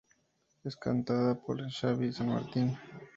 [0.63, 2.75] Es cantada por Xabi San Martín.